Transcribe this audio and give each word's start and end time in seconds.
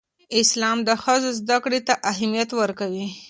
اسلام 0.41 0.77
د 0.87 0.89
ښځو 1.03 1.29
زدهکړې 1.39 1.79
ته 1.87 1.93
اهمیت 2.11 2.49
ورکوي. 2.61 3.07